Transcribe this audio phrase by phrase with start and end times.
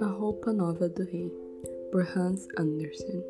[0.00, 1.32] A Roupa Nova do Rei,
[1.90, 3.24] por Hans Andersen.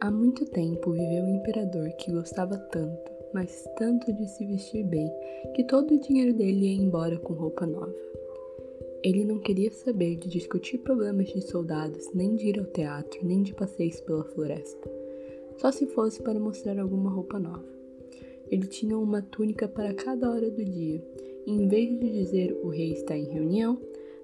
[0.00, 5.08] Há muito tempo viveu um imperador que gostava tanto, mas tanto de se vestir bem,
[5.54, 7.94] que todo o dinheiro dele ia embora com roupa nova.
[9.04, 13.42] Ele não queria saber de discutir problemas de soldados, nem de ir ao teatro, nem
[13.42, 14.90] de passeios pela floresta,
[15.56, 17.73] só se fosse para mostrar alguma roupa nova.
[18.54, 21.02] Ele tinha uma túnica para cada hora do dia,
[21.44, 23.76] e em vez de dizer o rei está em reunião,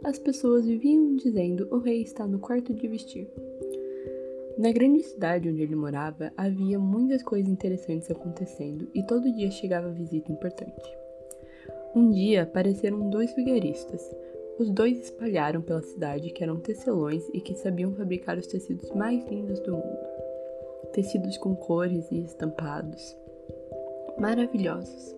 [0.04, 3.28] as pessoas viviam dizendo o rei está no quarto de vestir.
[4.56, 9.90] Na grande cidade onde ele morava, havia muitas coisas interessantes acontecendo e todo dia chegava
[9.90, 10.88] visita importante.
[11.92, 14.14] Um dia apareceram dois vigaristas.
[14.60, 19.28] Os dois espalharam pela cidade que eram tecelões e que sabiam fabricar os tecidos mais
[19.28, 19.98] lindos do mundo.
[20.92, 23.18] Tecidos com cores e estampados.
[24.18, 25.16] Maravilhosos.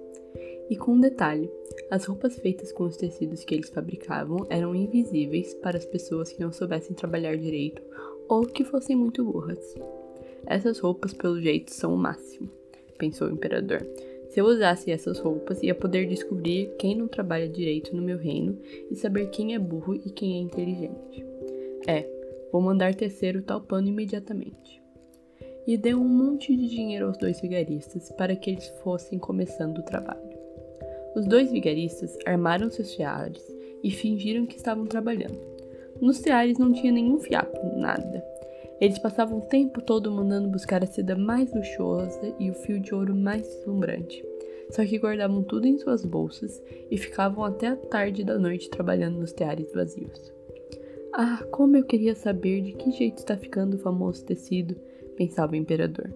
[0.68, 1.50] E com um detalhe:
[1.90, 6.40] as roupas feitas com os tecidos que eles fabricavam eram invisíveis para as pessoas que
[6.40, 7.82] não soubessem trabalhar direito
[8.28, 9.74] ou que fossem muito burras.
[10.46, 12.50] Essas roupas, pelo jeito, são o máximo,
[12.98, 13.86] pensou o imperador.
[14.28, 18.58] Se eu usasse essas roupas, ia poder descobrir quem não trabalha direito no meu reino
[18.90, 21.24] e saber quem é burro e quem é inteligente.
[21.86, 22.08] É,
[22.50, 24.81] vou mandar tecer o tal pano imediatamente.
[25.66, 29.84] E deu um monte de dinheiro aos dois vigaristas para que eles fossem começando o
[29.84, 30.32] trabalho.
[31.14, 33.42] Os dois vigaristas armaram seus teares
[33.82, 35.38] e fingiram que estavam trabalhando.
[36.00, 38.24] Nos teares não tinha nenhum fiapo, nada.
[38.80, 42.92] Eles passavam o tempo todo mandando buscar a seda mais luxuosa e o fio de
[42.92, 44.24] ouro mais deslumbrante.
[44.70, 46.60] Só que guardavam tudo em suas bolsas
[46.90, 50.32] e ficavam até a tarde da noite trabalhando nos teares vazios.
[51.12, 54.74] Ah, como eu queria saber de que jeito está ficando o famoso tecido,
[55.16, 56.10] pensava o imperador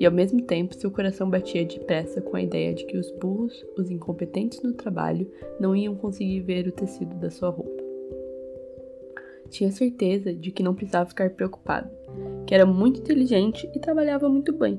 [0.00, 3.64] e ao mesmo tempo seu coração batia depressa com a ideia de que os burros,
[3.76, 7.82] os incompetentes no trabalho, não iam conseguir ver o tecido da sua roupa.
[9.50, 11.90] Tinha certeza de que não precisava ficar preocupado,
[12.46, 14.78] que era muito inteligente e trabalhava muito bem,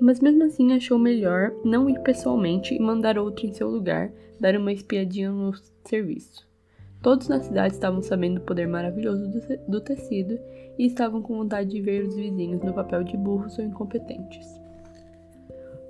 [0.00, 4.54] mas mesmo assim achou melhor não ir pessoalmente e mandar outro em seu lugar dar
[4.56, 5.52] uma espiadinha no
[5.84, 6.45] serviço.
[7.06, 9.30] Todos na cidade estavam sabendo o poder maravilhoso
[9.68, 10.40] do tecido
[10.76, 14.60] e estavam com vontade de ver os vizinhos no papel de burros ou incompetentes.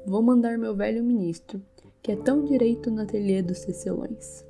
[0.05, 1.59] Vou mandar meu velho ministro,
[2.03, 4.45] que é tão direito no ateliê dos tecelões,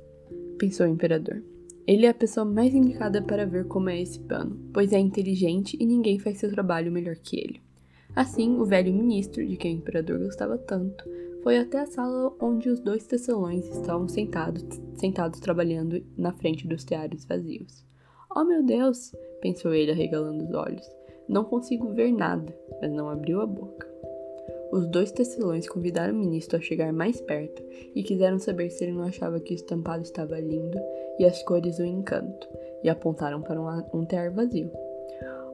[0.57, 1.41] pensou o imperador.
[1.87, 5.77] Ele é a pessoa mais indicada para ver como é esse pano, pois é inteligente
[5.79, 7.61] e ninguém faz seu trabalho melhor que ele.
[8.13, 11.05] Assim, o velho ministro, de quem o imperador gostava tanto,
[11.47, 14.65] foi até a sala onde os dois tecelões estavam sentados,
[14.95, 17.85] sentados trabalhando na frente dos teares vazios.
[18.35, 19.15] Oh meu Deus!
[19.39, 20.85] pensou ele arregalando os olhos.
[21.25, 23.89] Não consigo ver nada, mas não abriu a boca.
[24.73, 27.63] Os dois tecelões convidaram o ministro a chegar mais perto
[27.95, 30.77] e quiseram saber se ele não achava que o estampado estava lindo
[31.17, 32.45] e as cores um encanto,
[32.83, 34.69] e apontaram para um, um tear vazio.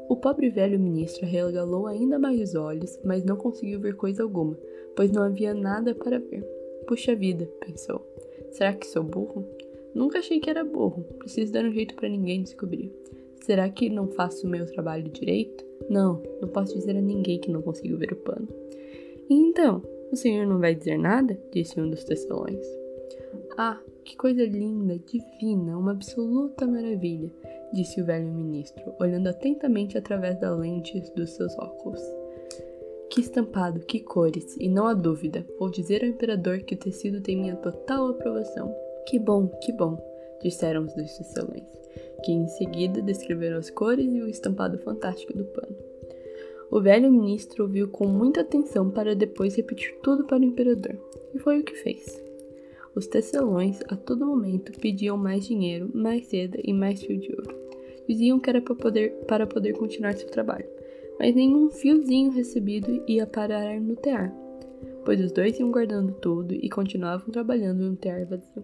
[0.09, 4.57] O pobre velho ministro regalou ainda mais os olhos, mas não conseguiu ver coisa alguma,
[4.95, 6.43] pois não havia nada para ver.
[6.87, 8.05] Puxa vida, pensou.
[8.51, 9.47] Será que sou burro?
[9.93, 11.03] Nunca achei que era burro.
[11.19, 12.91] Preciso dar um jeito para ninguém descobrir.
[13.41, 15.65] Será que não faço o meu trabalho direito?
[15.89, 18.47] Não, não posso dizer a ninguém que não consigo ver o pano.
[19.29, 19.81] E então,
[20.11, 21.37] o senhor não vai dizer nada?
[21.51, 22.65] disse um dos tecelões.
[23.57, 27.31] Ah, que coisa linda, divina, uma absoluta maravilha,
[27.73, 32.01] disse o velho ministro, olhando atentamente através das lentes dos seus óculos.
[33.13, 37.21] Que estampado, que cores, e não há dúvida, vou dizer ao imperador que o tecido
[37.21, 38.75] tem minha total aprovação.
[39.07, 40.03] Que bom, que bom,
[40.41, 41.61] disseram os dois tecelões,
[42.25, 45.77] que em seguida descreveram as cores e o estampado fantástico do pano.
[46.71, 50.97] O velho ministro ouviu com muita atenção para depois repetir tudo para o imperador,
[51.35, 52.19] e foi o que fez.
[52.95, 57.55] Os tecelões a todo momento pediam mais dinheiro, mais seda e mais fio de ouro.
[58.09, 60.65] Diziam que era para poder, para poder continuar seu trabalho,
[61.19, 64.33] mas nenhum fiozinho recebido ia parar no tear,
[65.05, 68.63] pois os dois iam guardando tudo e continuavam trabalhando no tear vazio.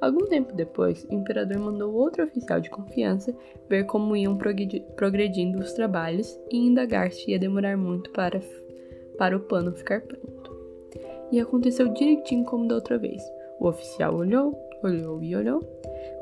[0.00, 3.36] Algum tempo depois, o imperador mandou outro oficial de confiança
[3.68, 4.38] ver como iam
[4.96, 8.40] progredindo os trabalhos e indagar se ia demorar muito para,
[9.18, 10.50] para o pano ficar pronto.
[11.30, 13.22] E aconteceu direitinho como da outra vez.
[13.60, 15.60] O oficial olhou, olhou e olhou,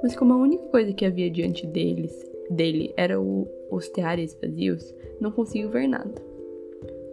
[0.02, 2.12] mas como a única coisa que havia diante deles,
[2.50, 6.14] dele era o, os teares vazios, não conseguiu ver nada.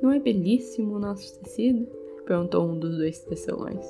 [0.02, 1.88] Não é belíssimo o nosso tecido?
[2.26, 3.86] perguntou um dos dois tecelões,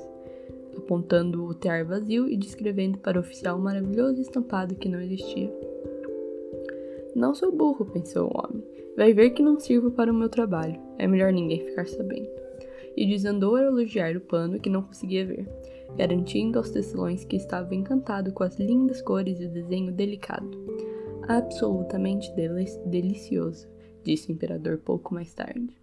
[0.77, 5.51] apontando o tear vazio e descrevendo para o oficial o maravilhoso estampado que não existia.
[7.15, 8.61] Não sou burro, pensou o homem.
[8.97, 10.79] Vai ver que não sirvo para o meu trabalho.
[10.97, 12.27] É melhor ninguém ficar sabendo.
[12.97, 15.45] e desandou a elogiar o pano que não conseguia ver,
[15.97, 20.49] garantindo aos tecelões que estava encantado com as lindas cores e o desenho delicado.
[21.27, 22.31] Absolutamente
[22.85, 23.67] delicioso,
[24.03, 25.75] disse o imperador pouco mais tarde.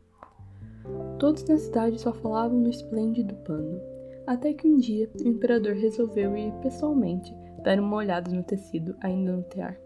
[1.18, 3.80] Todos na cidade só falavam no esplêndido pano,
[4.24, 7.34] até que um dia o imperador resolveu ir pessoalmente
[7.64, 9.76] dar uma olhada no tecido ainda no tear.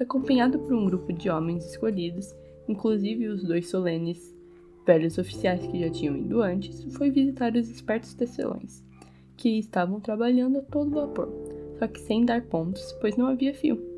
[0.00, 2.34] Acompanhado por um grupo de homens escolhidos,
[2.66, 4.34] inclusive os dois solenes
[4.84, 8.82] velhos oficiais que já tinham ido antes, foi visitar os espertos tecelões,
[9.36, 11.28] que estavam trabalhando a todo vapor,
[11.78, 13.91] só que sem dar pontos, pois não havia fio.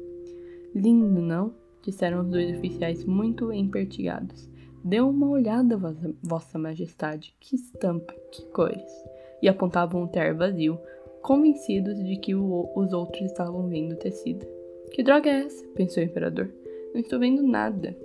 [0.74, 1.52] Lindo, não?
[1.84, 4.48] disseram os dois oficiais muito empertigados.
[4.82, 5.78] Dê uma olhada,
[6.22, 8.92] Vossa Majestade, que estampa, que cores!
[9.40, 10.78] E apontavam o tear vazio,
[11.22, 14.46] convencidos de que o, os outros estavam vendo tecido.
[14.90, 15.64] Que droga é essa?
[15.68, 16.50] pensou o imperador.
[16.92, 17.96] Não estou vendo nada.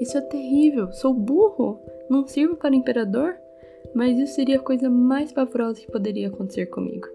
[0.00, 3.36] Isso é terrível, sou burro, não sirvo para o imperador?
[3.94, 7.06] Mas isso seria a coisa mais pavorosa que poderia acontecer comigo.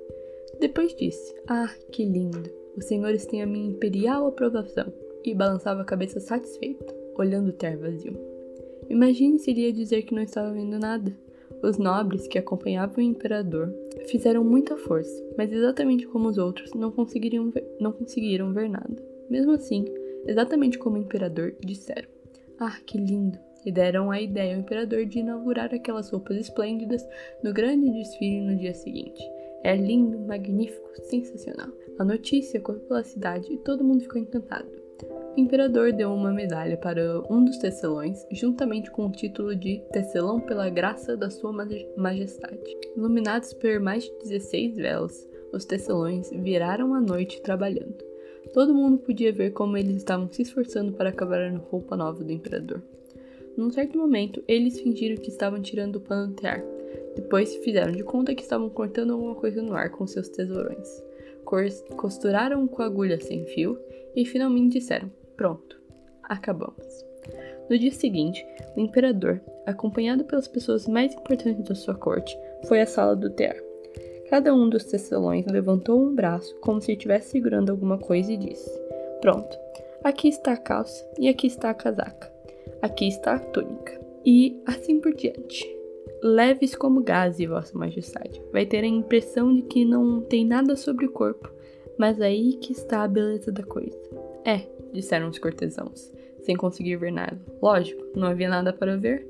[0.59, 2.60] Depois disse: Ah, que lindo!
[2.77, 4.91] Os senhores têm a minha imperial aprovação.
[5.23, 8.18] E balançava a cabeça satisfeito, olhando o ter vazio.
[8.89, 11.15] Imagine se iria dizer que não estava vendo nada.
[11.62, 13.71] Os nobres que acompanhavam o imperador
[14.07, 18.95] fizeram muita força, mas exatamente como os outros, não, conseguiriam ver, não conseguiram ver nada.
[19.29, 19.85] Mesmo assim,
[20.25, 22.09] exatamente como o imperador, disseram:
[22.59, 23.38] Ah, que lindo!
[23.63, 27.07] E deram a ideia ao imperador de inaugurar aquelas roupas esplêndidas
[27.44, 29.21] no grande desfile no dia seguinte.
[29.63, 31.69] É lindo, magnífico, sensacional.
[31.99, 34.69] A notícia correu pela cidade e todo mundo ficou encantado.
[35.35, 40.39] O imperador deu uma medalha para um dos tecelões, juntamente com o título de Tecelão
[40.39, 41.53] pela Graça da Sua
[41.95, 42.77] Majestade.
[42.95, 48.03] Iluminados por mais de 16 velas, os tecelões viraram a noite trabalhando.
[48.53, 52.31] Todo mundo podia ver como eles estavam se esforçando para acabar a roupa nova do
[52.31, 52.81] imperador.
[53.55, 56.63] Num certo momento, eles fingiram que estavam tirando o pano do tear.
[57.15, 61.03] Depois fizeram de conta que estavam cortando alguma coisa no ar com seus tesourões.
[61.95, 63.77] Costuraram com agulha sem fio
[64.15, 65.81] e finalmente disseram: Pronto,
[66.23, 67.05] acabamos.
[67.69, 72.37] No dia seguinte, o imperador, acompanhado pelas pessoas mais importantes da sua corte,
[72.67, 73.55] foi à sala do tear.
[74.29, 78.71] Cada um dos tecelões levantou um braço como se estivesse segurando alguma coisa e disse:
[79.19, 79.57] Pronto,
[80.03, 82.31] aqui está a calça e aqui está a casaca.
[82.81, 83.99] Aqui está a túnica.
[84.25, 85.80] E assim por diante.
[86.23, 88.41] Leves como gaze, Vossa Majestade.
[88.51, 91.51] Vai ter a impressão de que não tem nada sobre o corpo,
[91.97, 93.97] mas aí que está a beleza da coisa.
[94.45, 97.39] É, disseram os cortesãos, sem conseguir ver nada.
[97.62, 99.27] Lógico, não havia nada para ver.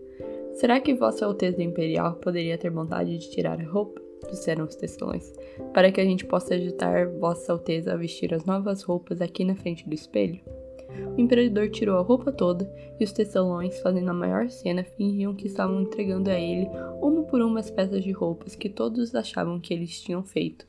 [0.53, 4.01] Será que Vossa Alteza Imperial poderia ter vontade de tirar a roupa?
[4.29, 5.33] disseram os tecelões,
[5.73, 9.55] para que a gente possa agitar Vossa Alteza a vestir as novas roupas aqui na
[9.55, 10.39] frente do espelho.
[11.17, 15.47] O imperador tirou a roupa toda e os tecelões, fazendo a maior cena, fingiam que
[15.47, 16.67] estavam entregando a ele
[17.01, 20.65] uma por uma as peças de roupas que todos achavam que eles tinham feito.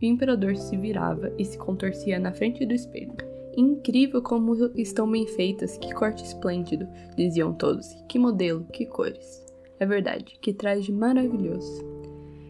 [0.00, 3.16] E o imperador se virava e se contorcia na frente do espelho.
[3.56, 6.86] Incrível como estão bem feitas, que corte esplêndido,
[7.16, 7.92] diziam todos.
[8.08, 9.44] Que modelo, que cores.
[9.80, 11.84] É verdade, que traje maravilhoso.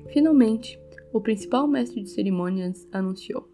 [0.08, 0.78] Finalmente,
[1.12, 3.48] o principal mestre de cerimônias anunciou: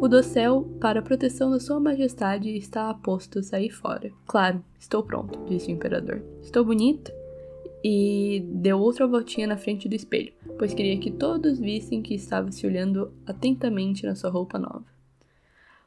[0.00, 4.10] O dossel, para a proteção da Sua Majestade, está a posto sair fora.
[4.26, 6.22] Claro, estou pronto, disse o imperador.
[6.42, 7.12] Estou bonito?
[7.82, 12.50] E deu outra voltinha na frente do espelho, pois queria que todos vissem que estava
[12.50, 14.84] se olhando atentamente na sua roupa nova.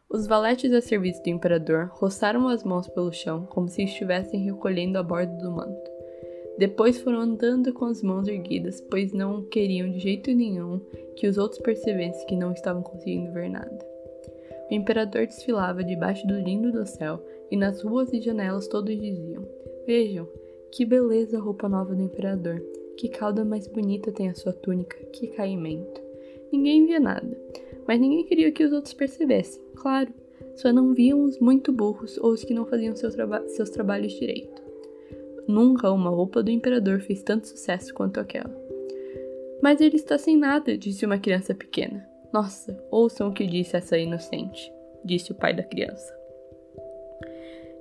[0.10, 4.98] Os valetes a serviço do imperador roçaram as mãos pelo chão como se estivessem recolhendo
[4.98, 5.97] a borda do manto.
[6.58, 10.80] Depois foram andando com as mãos erguidas, pois não queriam de jeito nenhum
[11.16, 13.78] que os outros percebessem que não estavam conseguindo ver nada.
[14.70, 19.48] O imperador desfilava debaixo do lindo do céu, e nas ruas e janelas todos diziam:
[19.86, 20.28] Vejam,
[20.72, 22.62] que beleza a roupa nova do imperador!
[22.98, 26.02] Que cauda mais bonita tem a sua túnica, que caimento!
[26.52, 27.38] Ninguém via nada,
[27.88, 30.12] mas ninguém queria que os outros percebessem, claro,
[30.56, 34.14] só não viam os muito burros ou os que não faziam seu traba seus trabalhos
[34.14, 34.57] direito.
[35.48, 38.54] Nunca uma roupa do imperador fez tanto sucesso quanto aquela.
[39.62, 42.08] Mas ele está sem nada, disse uma criança pequena.
[42.34, 44.72] Nossa, ouçam o que disse essa inocente,
[45.04, 46.16] disse o pai da criança.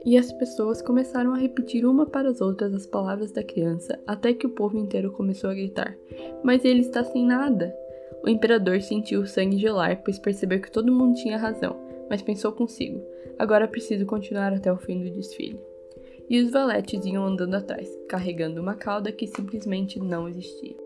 [0.04, 4.32] E as pessoas começaram a repetir uma para as outras as palavras da criança, até
[4.32, 5.96] que o povo inteiro começou a gritar:
[6.44, 7.75] Mas ele está sem nada!
[8.25, 11.76] O imperador sentiu o sangue gelar, pois percebeu que todo mundo tinha razão,
[12.08, 13.02] mas pensou consigo:
[13.37, 15.61] agora preciso continuar até o fim do desfile.
[16.28, 20.76] E os valetes iam andando atrás, carregando uma cauda que simplesmente não existia.